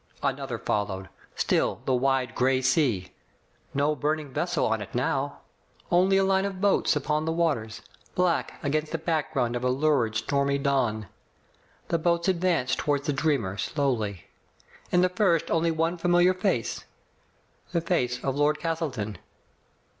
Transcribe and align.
Another 0.23 0.57
followed. 0.57 1.09
Still 1.35 1.79
the 1.85 1.93
wide 1.93 2.33
gray 2.33 2.63
sea. 2.63 3.13
No 3.71 3.95
burning 3.95 4.33
vessel 4.33 4.65
on 4.65 4.81
it 4.81 4.95
now. 4.95 5.41
Only 5.91 6.17
a 6.17 6.23
line 6.23 6.43
of 6.45 6.59
boats 6.59 6.95
upon 6.95 7.23
the 7.25 7.31
waters, 7.31 7.83
black 8.15 8.59
against 8.63 8.91
the 8.91 8.97
back 8.97 9.31
ground 9.31 9.55
of 9.55 9.63
a 9.63 9.69
lurid, 9.69 10.15
stormy 10.15 10.57
dawn. 10.57 11.07
The 11.89 11.99
boats 11.99 12.27
ad 12.27 12.39
vanced 12.39 12.77
toward 12.77 13.03
the 13.03 13.13
dreamer 13.13 13.57
slowly. 13.59 14.25
In 14.91 15.01
the 15.01 15.09
first 15.09 15.51
only 15.51 15.69
one 15.69 15.99
familiar 15.99 16.33
face— 16.33 16.83
the 17.71 17.79
face 17.79 18.23
of 18.23 18.35
Lord 18.35 18.59
Castle 18.59 18.89
ton. 18.89 19.19